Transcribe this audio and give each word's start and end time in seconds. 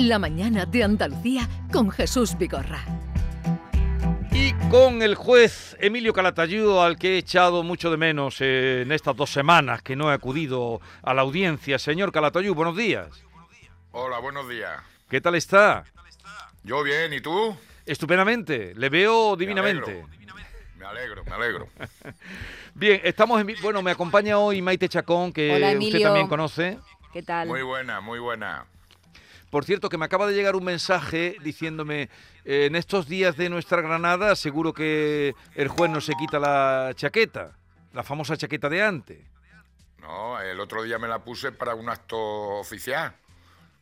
La 0.00 0.18
mañana 0.18 0.64
de 0.64 0.82
Andalucía 0.82 1.46
con 1.70 1.90
Jesús 1.90 2.34
Vigorra. 2.38 2.82
Y 4.32 4.54
con 4.70 5.02
el 5.02 5.14
juez 5.14 5.76
Emilio 5.78 6.14
Calatayud, 6.14 6.78
al 6.78 6.96
que 6.96 7.14
he 7.14 7.18
echado 7.18 7.62
mucho 7.62 7.90
de 7.90 7.98
menos 7.98 8.40
eh, 8.40 8.80
en 8.80 8.92
estas 8.92 9.14
dos 9.14 9.28
semanas 9.28 9.82
que 9.82 9.96
no 9.96 10.10
he 10.10 10.14
acudido 10.14 10.80
a 11.02 11.12
la 11.12 11.20
audiencia. 11.20 11.78
Señor 11.78 12.12
Calatayud, 12.12 12.54
buenos 12.54 12.78
días. 12.78 13.08
Hola, 13.92 14.20
buenos 14.20 14.48
días. 14.48 14.80
¿Qué 15.10 15.20
tal 15.20 15.34
está? 15.34 15.84
Yo 16.64 16.82
bien, 16.82 17.12
¿y 17.12 17.20
tú? 17.20 17.54
Estupendamente, 17.84 18.72
le 18.74 18.88
veo 18.88 19.36
divinamente. 19.36 20.06
Me 20.78 20.86
alegro, 20.86 21.24
me 21.26 21.32
alegro. 21.32 21.68
bien, 22.74 23.02
estamos 23.04 23.38
en... 23.38 23.54
Bueno, 23.60 23.82
me 23.82 23.90
acompaña 23.90 24.38
hoy 24.38 24.62
Maite 24.62 24.88
Chacón, 24.88 25.30
que 25.30 25.76
usted 25.78 26.00
también 26.00 26.26
conoce. 26.26 26.78
¿Qué 27.12 27.22
tal? 27.22 27.48
Muy 27.48 27.60
buena, 27.60 28.00
muy 28.00 28.18
buena. 28.18 28.64
Por 29.50 29.64
cierto, 29.64 29.88
que 29.88 29.98
me 29.98 30.04
acaba 30.04 30.28
de 30.28 30.34
llegar 30.34 30.54
un 30.54 30.64
mensaje 30.64 31.36
diciéndome, 31.42 32.08
eh, 32.44 32.66
en 32.66 32.76
estos 32.76 33.08
días 33.08 33.36
de 33.36 33.50
nuestra 33.50 33.82
Granada, 33.82 34.36
seguro 34.36 34.72
que 34.72 35.34
el 35.56 35.68
juez 35.68 35.90
no 35.90 36.00
se 36.00 36.14
quita 36.14 36.38
la 36.38 36.92
chaqueta, 36.94 37.58
la 37.92 38.04
famosa 38.04 38.36
chaqueta 38.36 38.68
de 38.68 38.82
antes. 38.82 39.18
No, 39.98 40.40
el 40.40 40.58
otro 40.60 40.84
día 40.84 40.98
me 40.98 41.08
la 41.08 41.18
puse 41.18 41.50
para 41.50 41.74
un 41.74 41.88
acto 41.88 42.16
oficial, 42.60 43.12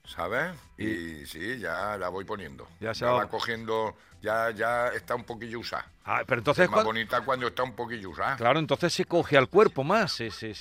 ¿sabes? 0.04 0.56
Y, 0.78 1.26
sí, 1.26 1.58
ya 1.58 1.98
la 1.98 2.08
voy 2.08 2.24
poniendo. 2.24 2.66
Ya 2.80 2.94
se 2.94 3.04
va 3.04 3.28
cogiendo, 3.28 3.94
ya, 4.22 4.50
ya 4.50 4.88
está 4.88 5.14
un 5.14 5.24
poquillo 5.24 5.60
usada. 5.60 5.86
Ah, 6.04 6.22
pero 6.26 6.40
entonces... 6.40 6.64
Es 6.64 6.70
más 6.70 6.84
bonita 6.84 7.20
cuando 7.20 7.46
está 7.46 7.62
un 7.62 7.74
poquillo 7.74 8.08
usada. 8.08 8.36
Claro, 8.36 8.58
entonces 8.58 8.92
se 8.94 9.04
coge 9.04 9.36
al 9.36 9.48
cuerpo 9.48 9.84
más 9.84 10.18
ese... 10.20 10.54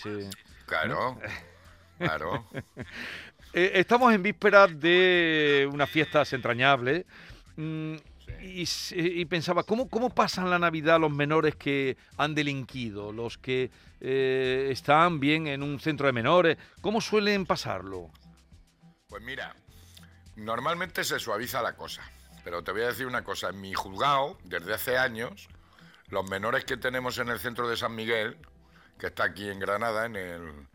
Claro, 0.65 1.17
claro. 1.97 2.45
Eh, 3.57 3.79
estamos 3.79 4.13
en 4.13 4.21
vísperas 4.21 4.79
de 4.79 5.67
unas 5.73 5.89
fiestas 5.89 6.31
entrañables. 6.31 7.05
Mm, 7.55 7.95
y, 8.39 9.25
pensaba, 9.25 9.63
¿cómo, 9.63 9.89
¿cómo 9.89 10.11
pasan 10.11 10.51
la 10.51 10.59
Navidad 10.59 10.99
los 10.99 11.09
menores 11.09 11.55
que 11.55 11.97
han 12.17 12.35
delinquido, 12.35 13.11
los 13.11 13.39
que 13.39 13.71
eh, 13.99 14.69
están 14.71 15.19
bien 15.19 15.47
en 15.47 15.63
un 15.63 15.79
centro 15.79 16.05
de 16.05 16.13
menores? 16.13 16.59
¿Cómo 16.81 17.01
suelen 17.01 17.47
pasarlo? 17.47 18.11
Pues 19.09 19.23
mira, 19.23 19.55
normalmente 20.35 21.03
se 21.03 21.17
suaviza 21.17 21.63
la 21.63 21.75
cosa, 21.75 22.03
pero 22.43 22.63
te 22.63 22.71
voy 22.71 22.81
a 22.81 22.89
decir 22.89 23.07
una 23.07 23.23
cosa, 23.23 23.49
en 23.49 23.59
mi 23.59 23.73
juzgado, 23.73 24.37
desde 24.43 24.75
hace 24.75 24.99
años, 24.99 25.47
los 26.09 26.29
menores 26.29 26.63
que 26.63 26.77
tenemos 26.77 27.17
en 27.17 27.29
el 27.29 27.39
centro 27.39 27.67
de 27.67 27.75
San 27.75 27.95
Miguel, 27.95 28.37
que 28.99 29.07
está 29.07 29.23
aquí 29.23 29.49
en 29.49 29.57
Granada, 29.57 30.05
en 30.05 30.15
el, 30.15 30.67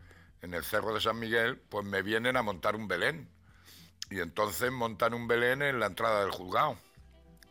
en 0.43 0.53
el 0.53 0.63
Cerro 0.63 0.93
de 0.93 0.99
San 0.99 1.17
Miguel, 1.17 1.57
pues 1.69 1.85
me 1.85 2.01
vienen 2.01 2.35
a 2.35 2.43
montar 2.43 2.75
un 2.75 2.87
Belén. 2.87 3.29
Y 4.09 4.19
entonces 4.19 4.71
montan 4.71 5.13
un 5.13 5.25
Belén 5.25 5.61
en 5.61 5.79
la 5.79 5.87
entrada 5.87 6.21
del 6.21 6.31
juzgado. 6.31 6.77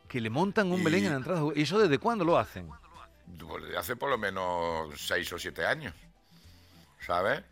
Que 0.08 0.20
le 0.20 0.28
montan 0.28 0.70
un 0.70 0.84
Belén 0.84 1.06
en 1.06 1.10
la 1.12 1.16
entrada. 1.16 1.42
¿Y 1.56 1.62
eso 1.62 1.78
desde 1.78 1.98
cuándo 1.98 2.24
lo 2.24 2.38
hacen? 2.38 2.68
Pues 3.38 3.64
desde 3.64 3.78
hace 3.78 3.96
por 3.96 4.10
lo 4.10 4.18
menos 4.18 4.90
seis 5.00 5.32
o 5.32 5.38
siete 5.38 5.64
años. 5.64 5.94
¿Sabes? 7.04 7.42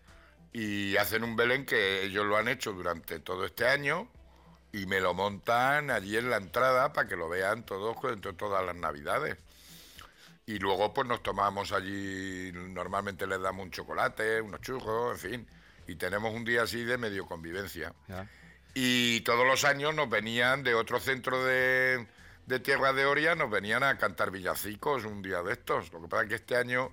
Y 0.52 0.96
hacen 0.98 1.24
un 1.24 1.34
Belén 1.34 1.64
que 1.64 2.04
ellos 2.04 2.26
lo 2.26 2.36
han 2.36 2.46
hecho 2.46 2.72
durante 2.72 3.18
todo 3.18 3.46
este 3.46 3.66
año 3.66 4.08
y 4.72 4.84
me 4.84 5.00
lo 5.00 5.14
montan 5.14 5.90
allí 5.90 6.18
en 6.18 6.28
la 6.28 6.36
entrada 6.36 6.92
para 6.92 7.08
que 7.08 7.16
lo 7.16 7.30
vean 7.30 7.64
todos 7.64 7.96
dentro 8.02 8.32
de 8.32 8.36
todas 8.36 8.64
las 8.64 8.76
navidades. 8.76 9.38
Y 10.50 10.58
luego 10.58 10.92
pues 10.92 11.06
nos 11.06 11.22
tomamos 11.22 11.70
allí, 11.70 12.50
normalmente 12.52 13.24
les 13.24 13.40
damos 13.40 13.66
un 13.66 13.70
chocolate, 13.70 14.40
unos 14.40 14.60
churros, 14.60 15.12
en 15.24 15.30
fin, 15.30 15.46
y 15.86 15.94
tenemos 15.94 16.34
un 16.34 16.44
día 16.44 16.64
así 16.64 16.82
de 16.82 16.98
medio 16.98 17.24
convivencia. 17.24 17.94
Y 18.74 19.20
todos 19.20 19.46
los 19.46 19.62
años 19.62 19.94
nos 19.94 20.10
venían 20.10 20.64
de 20.64 20.74
otro 20.74 20.98
centro 20.98 21.44
de, 21.44 22.04
Tierra 22.64 22.92
de 22.92 23.06
Oria, 23.06 23.36
nos 23.36 23.48
venían 23.48 23.84
a 23.84 23.96
cantar 23.96 24.32
villancicos 24.32 25.04
un 25.04 25.22
día 25.22 25.40
de 25.44 25.52
estos. 25.52 25.92
Lo 25.92 26.02
que 26.02 26.08
pasa 26.08 26.24
es 26.24 26.28
que 26.30 26.34
este 26.34 26.56
año, 26.56 26.90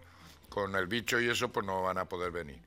con 0.50 0.76
el 0.76 0.86
bicho 0.86 1.20
y 1.20 1.28
eso, 1.28 1.52
pues 1.52 1.66
no 1.66 1.82
van 1.82 1.98
a 1.98 2.06
poder 2.06 2.30
venir. 2.30 2.62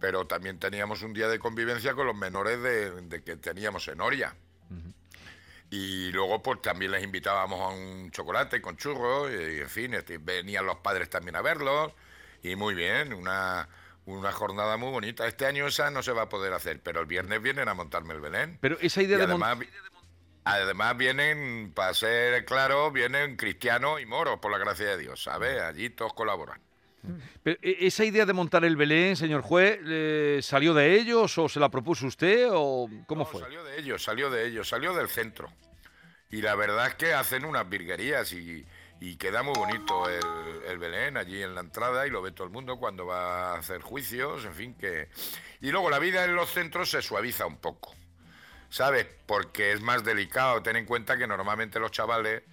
Pero 0.00 0.26
también 0.26 0.58
teníamos 0.58 1.02
un 1.02 1.12
día 1.12 1.28
de 1.28 1.38
convivencia 1.38 1.94
con 1.94 2.08
los 2.08 2.16
menores 2.16 2.60
de, 2.60 3.22
que 3.22 3.36
teníamos 3.36 3.86
en 3.86 4.00
Oria. 4.00 4.34
Y 5.72 6.12
luego 6.12 6.42
pues 6.42 6.60
también 6.60 6.90
les 6.90 7.02
invitábamos 7.02 7.58
a 7.58 7.68
un 7.68 8.10
chocolate 8.10 8.60
con 8.60 8.76
churros 8.76 9.30
y 9.30 9.60
en 9.60 9.70
fin, 9.70 9.94
este, 9.94 10.18
venían 10.18 10.66
los 10.66 10.76
padres 10.76 11.08
también 11.08 11.34
a 11.34 11.40
verlos 11.40 11.94
y 12.42 12.56
muy 12.56 12.74
bien, 12.74 13.14
una, 13.14 13.70
una 14.04 14.32
jornada 14.32 14.76
muy 14.76 14.90
bonita. 14.90 15.26
Este 15.26 15.46
año 15.46 15.66
esa 15.66 15.90
no 15.90 16.02
se 16.02 16.12
va 16.12 16.24
a 16.24 16.28
poder 16.28 16.52
hacer, 16.52 16.82
pero 16.82 17.00
el 17.00 17.06
viernes 17.06 17.40
vienen 17.40 17.70
a 17.70 17.74
montarme 17.74 18.12
el 18.12 18.20
Belén. 18.20 18.58
Pero 18.60 18.76
esa 18.80 19.00
idea 19.00 19.16
de 19.16 19.24
además, 19.24 19.60
además 20.44 20.94
vienen, 20.98 21.72
para 21.74 21.94
ser 21.94 22.44
claro, 22.44 22.90
vienen 22.90 23.36
cristianos 23.36 23.98
y 23.98 24.04
moros, 24.04 24.40
por 24.40 24.52
la 24.52 24.58
gracia 24.58 24.88
de 24.88 24.98
Dios, 24.98 25.22
¿sabes? 25.22 25.58
Allí 25.62 25.88
todos 25.88 26.12
colaboran. 26.12 26.60
Pero 27.42 27.58
e, 27.62 27.86
esa 27.86 28.04
idea 28.04 28.24
de 28.26 28.32
montar 28.32 28.64
el 28.64 28.76
Belén, 28.76 29.16
señor 29.16 29.42
juez, 29.42 29.80
¿salió 30.44 30.74
de 30.74 30.94
ellos 30.94 31.36
o 31.38 31.48
se 31.48 31.60
la 31.60 31.68
propuso 31.68 32.06
usted 32.06 32.48
o 32.50 32.88
cómo 33.06 33.24
fue? 33.24 33.40
Salió 33.40 33.64
de 33.64 33.78
ellos, 33.78 34.02
salió 34.02 34.30
de 34.30 34.46
ellos, 34.46 34.68
salió 34.68 34.94
del 34.94 35.08
centro. 35.08 35.48
Y 36.32 36.40
la 36.40 36.54
verdad 36.54 36.86
es 36.86 36.94
que 36.94 37.12
hacen 37.12 37.44
unas 37.44 37.68
virguerías 37.68 38.32
y, 38.32 38.66
queda 39.18 39.42
muy 39.42 39.52
bonito 39.54 40.08
el, 40.08 40.78
Belén 40.78 41.16
allí 41.16 41.42
en 41.42 41.54
la 41.54 41.60
entrada 41.60 42.06
y 42.06 42.10
lo 42.10 42.22
ve 42.22 42.32
todo 42.32 42.46
el 42.46 42.52
mundo 42.52 42.78
cuando 42.78 43.04
va 43.04 43.52
a 43.52 43.58
hacer 43.58 43.82
juicios, 43.82 44.44
en 44.46 44.54
fin, 44.54 44.74
que... 44.74 45.10
Y 45.60 45.70
luego 45.70 45.90
la 45.90 45.98
vida 45.98 46.24
en 46.24 46.34
los 46.34 46.50
centros 46.50 46.90
se 46.90 47.02
suaviza 47.02 47.44
un 47.46 47.58
poco, 47.58 47.94
¿sabes? 48.70 49.06
Porque 49.26 49.72
es 49.72 49.82
más 49.82 50.04
delicado, 50.04 50.62
ten 50.62 50.76
en 50.76 50.86
cuenta 50.86 51.18
que 51.18 51.26
normalmente 51.26 51.78
los 51.78 51.90
chavales 51.90 52.44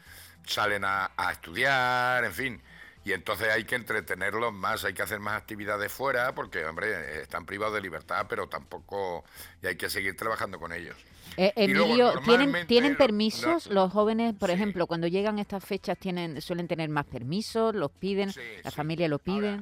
salen 0.45 0.83
a, 0.83 1.11
a 1.15 1.31
estudiar, 1.31 2.25
en 2.25 2.33
fin, 2.33 2.61
y 3.05 3.13
entonces 3.13 3.49
hay 3.49 3.63
que 3.63 3.75
entretenerlos 3.75 4.53
más, 4.53 4.83
hay 4.83 4.93
que 4.93 5.01
hacer 5.01 5.19
más 5.19 5.37
actividades 5.37 5.91
fuera, 5.91 6.33
porque, 6.35 6.65
hombre, 6.65 7.21
están 7.21 7.45
privados 7.45 7.75
de 7.75 7.81
libertad, 7.81 8.25
pero 8.29 8.47
tampoco... 8.47 9.23
y 9.63 9.67
hay 9.67 9.75
que 9.75 9.89
seguir 9.89 10.15
trabajando 10.15 10.59
con 10.59 10.73
ellos. 10.73 10.95
Eh, 11.37 11.53
Emilio, 11.55 12.19
¿tienen, 12.25 12.67
¿tienen 12.67 12.97
permisos 12.97 13.67
los 13.67 13.91
jóvenes, 13.91 14.35
por 14.35 14.49
ejemplo, 14.49 14.87
cuando 14.87 15.07
llegan 15.07 15.39
estas 15.39 15.63
fechas 15.63 15.97
tienen 15.97 16.41
suelen 16.41 16.67
tener 16.67 16.89
más 16.89 17.05
permisos, 17.05 17.73
los 17.73 17.91
piden, 17.91 18.33
la 18.63 18.71
familia 18.71 19.07
lo 19.07 19.19
pide? 19.19 19.61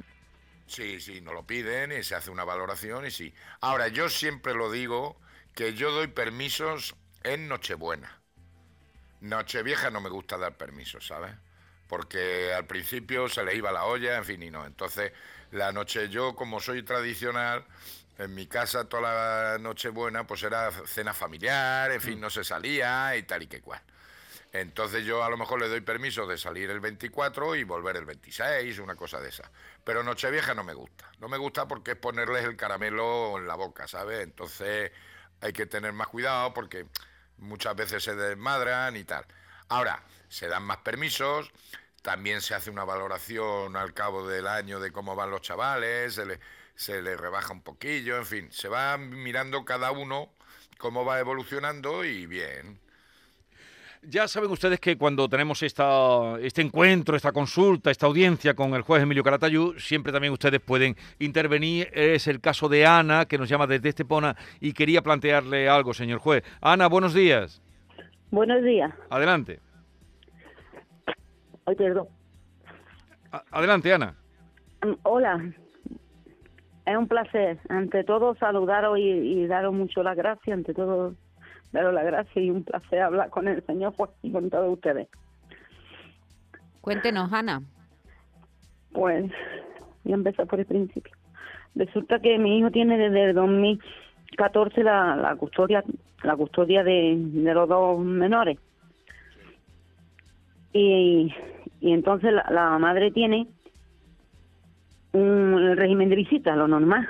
sí, 0.66 1.00
sí, 1.00 1.20
nos 1.20 1.34
lo 1.34 1.46
piden 1.46 1.92
y 1.92 2.02
se 2.02 2.14
hace 2.14 2.30
una 2.30 2.44
valoración 2.44 3.06
y 3.06 3.10
sí. 3.10 3.32
Ahora, 3.60 3.88
yo 3.88 4.08
siempre 4.08 4.54
lo 4.54 4.70
digo 4.70 5.16
que 5.54 5.74
yo 5.74 5.90
doy 5.92 6.08
permisos 6.08 6.94
en 7.22 7.48
Nochebuena. 7.48 8.20
Nochevieja 9.20 9.90
no 9.90 10.00
me 10.00 10.10
gusta 10.10 10.36
dar 10.36 10.56
permisos, 10.56 11.06
¿sabes? 11.06 11.32
Porque 11.88 12.52
al 12.52 12.66
principio 12.66 13.28
se 13.28 13.42
le 13.42 13.56
iba 13.56 13.72
la 13.72 13.84
olla, 13.84 14.16
en 14.16 14.24
fin, 14.24 14.42
y 14.42 14.50
no. 14.50 14.66
Entonces, 14.66 15.12
la 15.50 15.72
noche 15.72 16.08
yo, 16.08 16.36
como 16.36 16.60
soy 16.60 16.82
tradicional, 16.82 17.64
en 18.18 18.34
mi 18.34 18.46
casa 18.46 18.88
toda 18.88 19.52
la 19.54 19.58
noche 19.58 19.88
buena 19.88 20.26
pues 20.26 20.42
era 20.42 20.70
cena 20.86 21.14
familiar, 21.14 21.92
en 21.92 22.00
fin, 22.00 22.18
mm. 22.18 22.20
no 22.20 22.30
se 22.30 22.44
salía 22.44 23.16
y 23.16 23.22
tal 23.22 23.44
y 23.44 23.46
que 23.46 23.60
cual. 23.60 23.80
Entonces 24.52 25.04
yo 25.04 25.22
a 25.22 25.30
lo 25.30 25.36
mejor 25.36 25.60
le 25.60 25.68
doy 25.68 25.82
permiso 25.82 26.26
de 26.26 26.38
salir 26.38 26.70
el 26.70 26.80
24 26.80 27.54
y 27.54 27.64
volver 27.64 27.96
el 27.96 28.06
26, 28.06 28.78
una 28.78 28.96
cosa 28.96 29.20
de 29.20 29.28
esa. 29.28 29.50
Pero 29.84 30.02
Nochevieja 30.02 30.54
no 30.54 30.64
me 30.64 30.72
gusta. 30.72 31.10
No 31.20 31.28
me 31.28 31.36
gusta 31.36 31.68
porque 31.68 31.92
es 31.92 31.96
ponerles 31.98 32.44
el 32.44 32.56
caramelo 32.56 33.38
en 33.38 33.46
la 33.46 33.54
boca, 33.56 33.86
¿sabes? 33.86 34.20
Entonces 34.20 34.90
hay 35.40 35.52
que 35.52 35.66
tener 35.66 35.92
más 35.92 36.08
cuidado 36.08 36.54
porque 36.54 36.86
muchas 37.36 37.76
veces 37.76 38.02
se 38.02 38.16
desmadran 38.16 38.96
y 38.96 39.04
tal. 39.04 39.26
Ahora, 39.68 40.02
se 40.28 40.48
dan 40.48 40.62
más 40.62 40.78
permisos, 40.78 41.50
también 42.02 42.40
se 42.40 42.54
hace 42.54 42.70
una 42.70 42.84
valoración 42.84 43.76
al 43.76 43.92
cabo 43.92 44.26
del 44.26 44.46
año 44.46 44.80
de 44.80 44.92
cómo 44.92 45.16
van 45.16 45.30
los 45.30 45.42
chavales, 45.42 46.14
se 46.14 46.26
le, 46.26 46.40
se 46.74 47.02
le 47.02 47.16
rebaja 47.16 47.52
un 47.52 47.62
poquillo, 47.62 48.16
en 48.16 48.26
fin, 48.26 48.48
se 48.52 48.68
va 48.68 48.96
mirando 48.98 49.64
cada 49.64 49.90
uno 49.90 50.30
cómo 50.78 51.04
va 51.04 51.18
evolucionando 51.18 52.04
y 52.04 52.26
bien. 52.26 52.78
Ya 54.02 54.28
saben 54.28 54.50
ustedes 54.50 54.78
que 54.78 54.96
cuando 54.96 55.28
tenemos 55.28 55.62
esta, 55.62 56.38
este 56.40 56.62
encuentro, 56.62 57.16
esta 57.16 57.32
consulta, 57.32 57.90
esta 57.90 58.06
audiencia 58.06 58.54
con 58.54 58.74
el 58.74 58.82
juez 58.82 59.02
Emilio 59.02 59.24
Caratayú, 59.24 59.74
siempre 59.76 60.12
también 60.12 60.32
ustedes 60.32 60.60
pueden 60.60 60.96
intervenir. 61.18 61.90
Es 61.92 62.28
el 62.28 62.40
caso 62.40 62.68
de 62.68 62.86
Ana, 62.86 63.26
que 63.26 63.38
nos 63.38 63.48
llama 63.48 63.66
desde 63.66 63.88
Estepona 63.88 64.36
y 64.60 64.72
quería 64.72 65.02
plantearle 65.02 65.68
algo, 65.68 65.92
señor 65.92 66.20
juez. 66.20 66.44
Ana, 66.60 66.86
buenos 66.86 67.12
días. 67.12 67.60
Buenos 68.30 68.62
días. 68.62 68.92
Adelante. 69.10 69.58
Ay, 71.68 71.74
perdón. 71.76 72.08
adelante, 73.50 73.92
Ana. 73.92 74.14
Mm, 74.82 74.94
hola, 75.02 75.52
es 76.86 76.96
un 76.96 77.06
placer, 77.06 77.58
ante 77.68 78.04
todo, 78.04 78.34
saludaros 78.36 78.98
y, 78.98 79.46
daros 79.46 79.74
mucho 79.74 80.02
las 80.02 80.16
gracias, 80.16 80.56
ante 80.56 80.72
todo, 80.72 81.14
daros 81.72 81.92
las 81.92 82.06
gracias 82.06 82.36
y 82.38 82.48
un 82.48 82.64
placer 82.64 83.02
hablar 83.02 83.28
con 83.28 83.48
el 83.48 83.62
Señor 83.66 83.92
pues, 83.94 84.10
y 84.22 84.32
con 84.32 84.48
todos 84.48 84.72
ustedes. 84.72 85.08
Cuéntenos, 86.80 87.30
Ana. 87.34 87.60
Pues, 88.92 89.30
voy 90.04 90.12
a 90.12 90.16
empezar 90.16 90.46
por 90.46 90.60
el 90.60 90.66
principio. 90.66 91.12
Resulta 91.74 92.18
que 92.18 92.38
mi 92.38 92.58
hijo 92.58 92.70
tiene 92.70 92.96
desde 92.96 93.26
el 93.26 93.34
2000, 93.34 93.78
14 94.38 94.84
la, 94.84 95.16
la 95.16 95.36
custodia 95.36 95.84
la 96.22 96.34
custodia 96.34 96.82
de, 96.82 97.14
de 97.18 97.52
los 97.52 97.68
dos 97.68 98.00
menores. 98.00 98.58
Y, 100.72 101.32
y 101.80 101.92
entonces 101.92 102.32
la, 102.32 102.46
la 102.50 102.78
madre 102.78 103.10
tiene 103.10 103.46
un 105.12 105.76
régimen 105.76 106.08
de 106.08 106.16
visita, 106.16 106.56
lo 106.56 106.68
normal. 106.68 107.08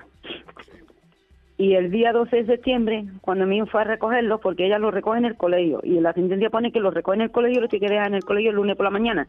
Y 1.57 1.75
el 1.75 1.91
día 1.91 2.13
12 2.13 2.37
de 2.37 2.47
septiembre, 2.47 3.05
cuando 3.21 3.45
mi 3.45 3.57
hijo 3.57 3.67
fue 3.67 3.81
a 3.81 3.85
recogerlo, 3.85 4.39
porque 4.39 4.65
ella 4.65 4.79
lo 4.79 4.93
recoge 4.93 5.19
en 5.19 5.25
el 5.25 5.37
colegio, 5.37 5.81
y 5.83 5.99
la 5.99 6.13
sentencia 6.13 6.51
pone 6.51 6.71
que 6.71 6.79
lo 6.79 6.93
recoge 6.93 7.17
en 7.17 7.23
el 7.23 7.33
colegio 7.33 7.59
y 7.59 7.63
lo 7.63 7.69
tiene 7.69 7.87
que 7.87 7.93
dejar 7.93 8.07
en 8.07 8.15
el 8.15 8.25
colegio 8.25 8.51
el 8.51 8.57
lunes 8.57 8.77
por 8.77 8.85
la 8.85 8.91
mañana. 8.91 9.29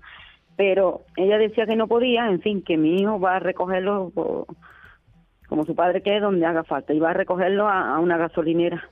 Pero 0.56 1.02
ella 1.18 1.40
decía 1.40 1.66
que 1.66 1.76
no 1.76 1.88
podía, 1.88 2.28
en 2.28 2.40
fin, 2.42 2.62
que 2.62 2.78
mi 2.78 3.02
hijo 3.02 3.20
va 3.20 3.38
a 3.38 3.40
recogerlo 3.40 4.12
como 4.14 5.66
su 5.66 5.74
padre 5.74 6.04
que 6.04 6.18
es, 6.18 6.22
donde 6.22 6.46
haga 6.46 6.64
falta, 6.64 6.94
y 6.94 7.00
va 7.00 7.10
a 7.10 7.14
recogerlo 7.14 7.68
a, 7.68 7.98
una 8.00 8.18
gasolinera. 8.18 8.88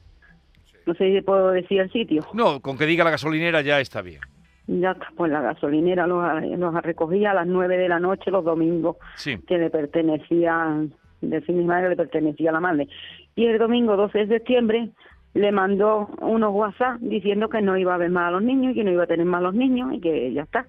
No 0.87 0.95
sé 0.95 1.13
si 1.13 1.21
puedo 1.21 1.51
decir 1.51 1.81
el 1.81 1.91
sitio. 1.91 2.25
No, 2.33 2.59
con 2.59 2.75
que 2.75 2.87
diga 2.87 3.03
la 3.03 3.11
gasolinera 3.11 3.61
ya 3.61 3.79
está 3.79 4.01
bien. 4.01 4.21
Ya 4.67 4.91
está, 4.91 5.07
pues 5.15 5.31
la 5.31 5.41
gasolinera 5.41 6.07
los, 6.07 6.23
los 6.57 6.73
recogía 6.83 7.31
a 7.31 7.33
las 7.33 7.47
nueve 7.47 7.77
de 7.77 7.87
la 7.87 7.99
noche 7.99 8.31
los 8.31 8.43
domingos, 8.43 8.97
que 9.23 9.57
le 9.57 9.69
pertenecían 9.69 10.93
de 11.21 11.39
de 11.39 11.63
madre 11.63 11.89
le 11.89 11.95
pertenecía 11.95 12.49
a 12.49 12.53
la 12.53 12.59
madre. 12.59 12.87
Y 13.35 13.45
el 13.45 13.57
domingo 13.57 13.95
12 13.95 14.19
de 14.19 14.27
septiembre 14.27 14.89
le 15.33 15.51
mandó 15.51 16.09
unos 16.21 16.53
WhatsApp 16.53 16.99
diciendo 16.99 17.49
que 17.49 17.61
no 17.61 17.77
iba 17.77 17.93
a 17.93 17.97
ver 17.97 18.09
más 18.09 18.27
a 18.27 18.31
los 18.31 18.43
niños 18.43 18.71
y 18.71 18.75
que 18.75 18.83
no 18.83 18.91
iba 18.91 19.03
a 19.03 19.07
tener 19.07 19.25
más 19.25 19.39
a 19.39 19.43
los 19.43 19.55
niños 19.55 19.93
y 19.93 20.01
que 20.01 20.33
ya 20.33 20.43
está. 20.43 20.65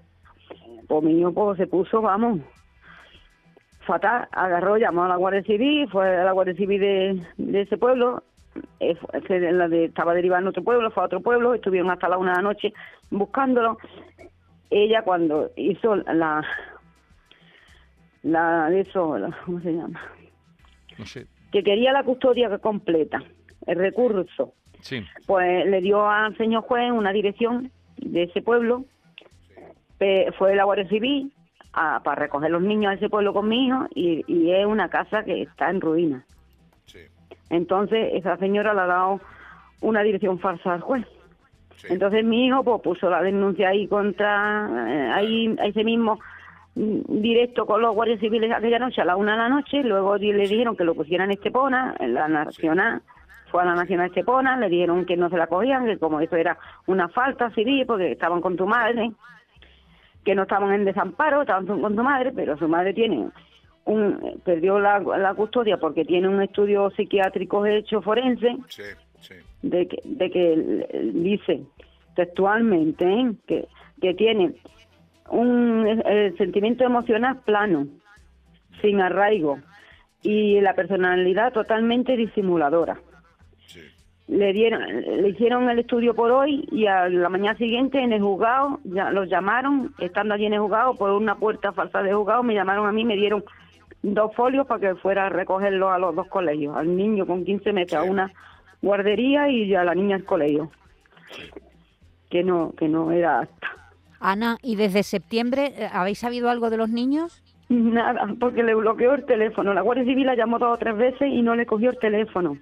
Pues 0.86 1.02
mi 1.02 1.18
hijo 1.18 1.32
pues, 1.32 1.58
se 1.58 1.66
puso, 1.66 2.00
vamos, 2.00 2.40
fatal, 3.86 4.28
agarró, 4.32 4.76
llamó 4.76 5.04
a 5.04 5.08
la 5.08 5.16
Guardia 5.16 5.42
Civil, 5.42 5.88
fue 5.90 6.16
a 6.16 6.24
la 6.24 6.32
Guardia 6.32 6.54
Civil 6.54 6.80
de, 6.80 7.22
de 7.36 7.60
ese 7.62 7.76
pueblo, 7.76 8.22
eh, 8.80 8.96
la 9.52 9.68
de, 9.68 9.86
estaba 9.86 10.14
derivando 10.14 10.48
a 10.48 10.50
otro 10.50 10.62
pueblo, 10.62 10.90
fue 10.90 11.02
a 11.02 11.06
otro 11.06 11.20
pueblo, 11.20 11.54
estuvieron 11.54 11.90
hasta 11.90 12.08
la 12.08 12.18
una 12.18 12.32
de 12.32 12.36
la 12.36 12.42
noche 12.42 12.72
buscándolo. 13.10 13.78
Ella 14.70 15.02
cuando 15.02 15.50
hizo 15.56 15.96
la, 15.96 16.44
la 18.22 18.70
de 18.70 18.80
eso, 18.80 19.16
¿cómo 19.44 19.60
se 19.60 19.72
llama? 19.72 20.00
que 21.52 21.62
quería 21.62 21.92
la 21.92 22.02
custodia 22.02 22.58
completa, 22.58 23.22
el 23.66 23.78
recurso. 23.78 24.54
Pues 25.26 25.66
le 25.66 25.80
dio 25.80 26.08
al 26.08 26.36
señor 26.36 26.62
juez 26.62 26.92
una 26.92 27.12
dirección 27.12 27.70
de 27.96 28.24
ese 28.24 28.42
pueblo, 28.42 28.84
fue 29.98 30.54
la 30.54 30.64
Guardia 30.64 30.88
Civil 30.88 31.32
para 31.72 32.14
recoger 32.14 32.50
los 32.50 32.62
niños 32.62 32.92
a 32.92 32.94
ese 32.94 33.08
pueblo 33.08 33.32
con 33.32 33.48
mi 33.48 33.66
hijo 33.66 33.86
y, 33.94 34.50
es 34.50 34.66
una 34.66 34.88
casa 34.88 35.24
que 35.24 35.42
está 35.42 35.70
en 35.70 35.80
ruina. 35.80 36.24
Entonces 37.50 38.10
esa 38.14 38.36
señora 38.36 38.74
le 38.74 38.80
ha 38.80 38.86
dado 38.86 39.20
una 39.80 40.02
dirección 40.02 40.38
falsa 40.38 40.74
al 40.74 40.80
juez. 40.80 41.06
Entonces 41.88 42.24
mi 42.24 42.46
hijo 42.46 42.64
pues, 42.64 42.82
puso 42.82 43.08
la 43.08 43.22
denuncia 43.22 43.68
ahí 43.68 43.86
contra, 43.86 44.68
eh, 44.88 45.10
ahí, 45.12 45.56
a 45.60 45.66
ese 45.66 45.84
mismo 45.84 46.18
directo 46.74 47.66
con 47.66 47.82
los 47.82 47.94
guardias 47.94 48.20
civiles 48.20 48.52
aquella 48.52 48.78
noche 48.78 49.00
a 49.00 49.04
la 49.04 49.16
una 49.16 49.32
de 49.32 49.38
la 49.38 49.48
noche, 49.48 49.82
luego 49.82 50.16
le 50.16 50.46
dijeron 50.46 50.76
que 50.76 50.84
lo 50.84 50.94
pusieran 50.94 51.30
en 51.30 51.38
Estepona, 51.38 51.96
en 51.98 52.14
la 52.14 52.28
Nacional, 52.28 53.02
fue 53.50 53.62
a 53.62 53.64
la 53.64 53.74
Nacional 53.74 54.06
Estepona, 54.06 54.56
le 54.56 54.68
dijeron 54.68 55.04
que 55.04 55.16
no 55.16 55.28
se 55.28 55.36
la 55.36 55.48
cogían, 55.48 55.86
que 55.86 55.98
como 55.98 56.20
eso 56.20 56.36
era 56.36 56.56
una 56.86 57.08
falta 57.08 57.50
civil, 57.50 57.84
porque 57.86 58.12
estaban 58.12 58.40
con 58.40 58.56
tu 58.56 58.66
madre, 58.66 59.10
que 60.24 60.34
no 60.34 60.42
estaban 60.42 60.72
en 60.72 60.84
desamparo, 60.84 61.40
estaban 61.40 61.66
con 61.66 61.96
tu 61.96 62.02
madre, 62.02 62.32
pero 62.32 62.56
su 62.56 62.68
madre 62.68 62.94
tiene 62.94 63.28
un, 63.88 64.40
perdió 64.44 64.78
la, 64.78 65.00
la 65.00 65.34
custodia 65.34 65.78
porque 65.78 66.04
tiene 66.04 66.28
un 66.28 66.42
estudio 66.42 66.90
psiquiátrico 66.90 67.64
hecho 67.64 68.02
forense, 68.02 68.56
de 69.62 69.88
que, 69.88 70.00
de 70.04 70.30
que 70.30 71.10
dice 71.14 71.62
textualmente 72.14 73.04
¿eh? 73.04 73.32
que, 73.46 73.68
que 74.00 74.14
tiene 74.14 74.54
un 75.30 76.02
sentimiento 76.36 76.84
emocional 76.84 77.38
plano, 77.44 77.86
sin 78.80 79.00
arraigo 79.00 79.58
y 80.22 80.60
la 80.60 80.74
personalidad 80.74 81.52
totalmente 81.52 82.16
disimuladora. 82.16 83.00
Le 84.26 84.52
dieron, 84.52 84.82
le 85.22 85.28
hicieron 85.30 85.70
el 85.70 85.78
estudio 85.78 86.14
por 86.14 86.30
hoy 86.30 86.68
y 86.70 86.86
a 86.86 87.08
la 87.08 87.30
mañana 87.30 87.56
siguiente 87.56 87.98
en 87.98 88.12
el 88.12 88.20
juzgado 88.20 88.78
ya 88.84 89.10
los 89.10 89.28
llamaron, 89.30 89.94
estando 89.98 90.34
allí 90.34 90.44
en 90.44 90.52
el 90.52 90.60
juzgado 90.60 90.94
por 90.96 91.10
una 91.12 91.36
puerta 91.36 91.72
falsa 91.72 92.02
de 92.02 92.12
juzgado, 92.12 92.42
me 92.42 92.54
llamaron 92.54 92.86
a 92.86 92.92
mí, 92.92 93.06
me 93.06 93.16
dieron 93.16 93.42
dos 94.02 94.34
folios 94.34 94.66
para 94.66 94.80
que 94.80 94.94
fuera 94.96 95.26
a 95.26 95.28
recogerlo 95.28 95.90
a 95.90 95.98
los 95.98 96.14
dos 96.14 96.26
colegios, 96.28 96.76
al 96.76 96.96
niño 96.96 97.26
con 97.26 97.44
15 97.44 97.72
meses 97.72 97.94
a 97.94 98.02
una 98.02 98.32
guardería 98.82 99.48
y 99.48 99.74
a 99.74 99.84
la 99.84 99.94
niña 99.94 100.16
al 100.16 100.24
colegio. 100.24 100.70
Que 102.30 102.44
no, 102.44 102.72
que 102.76 102.88
no 102.88 103.10
era 103.10 103.40
apta. 103.40 103.68
Ana, 104.20 104.58
¿y 104.62 104.76
desde 104.76 105.02
septiembre 105.02 105.72
eh, 105.76 105.88
habéis 105.92 106.18
sabido 106.18 106.50
algo 106.50 106.70
de 106.70 106.76
los 106.76 106.90
niños? 106.90 107.42
Nada, 107.68 108.34
porque 108.40 108.62
le 108.62 108.74
bloqueó 108.74 109.14
el 109.14 109.24
teléfono. 109.24 109.74
La 109.74 109.82
Guardia 109.82 110.04
Civil 110.04 110.26
la 110.26 110.34
llamó 110.34 110.58
dos 110.58 110.74
o 110.74 110.78
tres 110.78 110.96
veces 110.96 111.28
y 111.30 111.42
no 111.42 111.54
le 111.54 111.66
cogió 111.66 111.90
el 111.90 111.98
teléfono. 111.98 112.56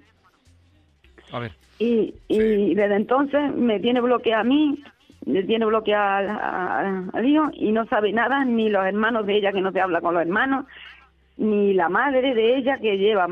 A 1.31 1.39
ver. 1.39 1.51
Y, 1.79 2.15
y 2.27 2.75
desde 2.75 2.95
entonces 2.95 3.53
me 3.55 3.79
tiene 3.79 4.01
bloqueada 4.01 4.41
a 4.41 4.43
mí, 4.43 4.83
me 5.25 5.43
tiene 5.43 5.65
bloqueada 5.65 7.09
al 7.13 7.25
hijo 7.25 7.49
y 7.53 7.71
no 7.71 7.85
sabe 7.85 8.11
nada, 8.13 8.43
ni 8.45 8.69
los 8.69 8.85
hermanos 8.85 9.25
de 9.25 9.37
ella 9.37 9.51
que 9.51 9.61
no 9.61 9.71
se 9.71 9.81
habla 9.81 10.01
con 10.01 10.13
los 10.13 10.23
hermanos, 10.23 10.65
ni 11.37 11.73
la 11.73 11.89
madre 11.89 12.33
de 12.33 12.57
ella 12.57 12.77
que 12.79 12.97
lleva 12.97 13.27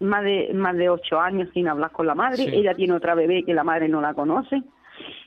más 0.00 0.24
de 0.24 0.50
más 0.54 0.76
de 0.76 0.88
ocho 0.88 1.20
años 1.20 1.48
sin 1.52 1.68
hablar 1.68 1.90
con 1.92 2.06
la 2.06 2.14
madre. 2.14 2.44
Ella 2.44 2.74
tiene 2.74 2.94
otra 2.94 3.14
bebé 3.14 3.44
que 3.44 3.54
la 3.54 3.64
madre 3.64 3.88
no 3.88 4.00
la 4.00 4.14
conoce. 4.14 4.62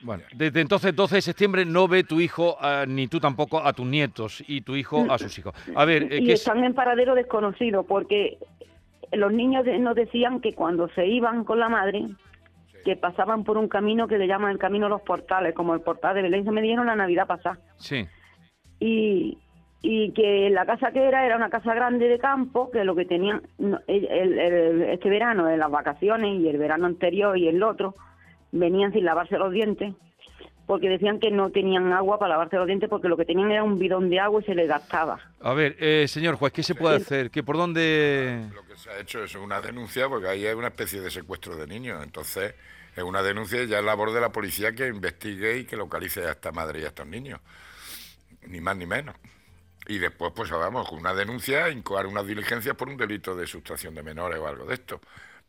Bueno, 0.02 0.22
desde 0.34 0.60
entonces, 0.60 0.94
12 0.94 1.16
de 1.16 1.22
septiembre, 1.22 1.64
no 1.64 1.88
ve 1.88 2.04
tu 2.04 2.20
hijo, 2.20 2.56
ah, 2.60 2.84
ni 2.86 3.08
tú 3.08 3.18
tampoco, 3.18 3.60
a 3.64 3.72
tus 3.72 3.86
nietos 3.86 4.44
y 4.46 4.60
tu 4.60 4.76
hijo 4.76 5.06
a 5.10 5.18
sus 5.18 5.36
hijos. 5.38 5.54
A 5.74 5.84
ver, 5.84 6.12
eh, 6.12 6.20
y 6.20 6.30
están 6.30 6.62
en 6.62 6.74
paradero 6.74 7.14
desconocido 7.14 7.84
porque 7.84 8.38
los 9.12 9.32
niños 9.32 9.64
nos 9.80 9.94
decían 9.94 10.40
que 10.40 10.54
cuando 10.54 10.88
se 10.90 11.06
iban 11.06 11.44
con 11.44 11.58
la 11.58 11.68
madre, 11.68 12.06
que 12.84 12.96
pasaban 12.96 13.44
por 13.44 13.56
un 13.56 13.68
camino 13.68 14.06
que 14.06 14.18
le 14.18 14.26
llaman 14.26 14.50
el 14.50 14.58
camino 14.58 14.86
de 14.86 14.90
los 14.90 15.02
portales, 15.02 15.54
como 15.54 15.74
el 15.74 15.80
portal 15.80 16.14
de 16.14 16.22
Belén, 16.22 16.44
se 16.44 16.50
me 16.50 16.62
dijeron 16.62 16.86
la 16.86 16.96
Navidad 16.96 17.26
pasada. 17.26 17.58
Sí. 17.76 18.06
Y, 18.78 19.38
y 19.86 20.12
que 20.12 20.48
la 20.48 20.64
casa 20.64 20.92
que 20.92 21.06
era 21.06 21.26
era 21.26 21.36
una 21.36 21.50
casa 21.50 21.74
grande 21.74 22.08
de 22.08 22.18
campo, 22.18 22.70
que 22.70 22.84
lo 22.84 22.94
que 22.94 23.04
tenían 23.04 23.42
este 23.86 25.10
verano, 25.10 25.44
de 25.44 25.58
las 25.58 25.70
vacaciones 25.70 26.40
y 26.40 26.48
el 26.48 26.56
verano 26.56 26.86
anterior 26.86 27.36
y 27.36 27.48
el 27.48 27.62
otro, 27.62 27.94
venían 28.50 28.94
sin 28.94 29.04
lavarse 29.04 29.36
los 29.36 29.52
dientes 29.52 29.92
porque 30.66 30.88
decían 30.88 31.20
que 31.20 31.30
no 31.30 31.50
tenían 31.50 31.92
agua 31.92 32.18
para 32.18 32.30
lavarse 32.30 32.56
los 32.56 32.66
dientes 32.66 32.88
porque 32.88 33.08
lo 33.08 33.18
que 33.18 33.26
tenían 33.26 33.50
era 33.50 33.62
un 33.62 33.78
bidón 33.78 34.08
de 34.08 34.20
agua 34.20 34.40
y 34.40 34.46
se 34.46 34.54
les 34.54 34.66
gastaba. 34.66 35.20
A 35.42 35.52
ver, 35.52 35.76
eh, 35.78 36.06
señor 36.08 36.36
juez, 36.36 36.54
¿qué 36.54 36.62
se 36.62 36.74
puede 36.74 36.96
hacer? 36.96 37.30
¿Qué 37.30 37.42
por 37.42 37.58
dónde...? 37.58 38.48
Lo 38.54 38.64
que 38.64 38.78
se 38.78 38.88
ha 38.88 38.98
hecho 38.98 39.22
es 39.22 39.34
una 39.34 39.60
denuncia 39.60 40.08
porque 40.08 40.28
ahí 40.28 40.46
hay 40.46 40.54
una 40.54 40.68
especie 40.68 41.02
de 41.02 41.10
secuestro 41.10 41.56
de 41.56 41.66
niños. 41.66 42.02
Entonces, 42.02 42.54
es 42.96 43.04
una 43.04 43.22
denuncia 43.22 43.62
y 43.62 43.66
ya 43.66 43.80
es 43.80 43.84
labor 43.84 44.14
de 44.14 44.22
la 44.22 44.32
policía 44.32 44.74
que 44.74 44.88
investigue 44.88 45.58
y 45.58 45.64
que 45.66 45.76
localice 45.76 46.24
a 46.24 46.30
esta 46.30 46.52
madre 46.52 46.80
y 46.80 46.84
a 46.84 46.88
estos 46.88 47.06
niños. 47.06 47.38
Ni 48.46 48.62
más 48.62 48.78
ni 48.78 48.86
menos. 48.86 49.14
Y 49.86 49.98
después, 49.98 50.32
pues 50.34 50.50
vamos, 50.50 50.88
con 50.88 50.98
una 50.98 51.14
denuncia, 51.14 51.68
incoar 51.68 52.06
unas 52.06 52.26
diligencias 52.26 52.74
por 52.76 52.88
un 52.88 52.96
delito 52.96 53.36
de 53.36 53.46
sustracción 53.46 53.94
de 53.94 54.02
menores 54.02 54.38
o 54.38 54.46
algo 54.46 54.64
de 54.64 54.74
esto 54.74 55.00